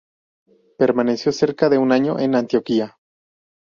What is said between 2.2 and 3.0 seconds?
Antioquia.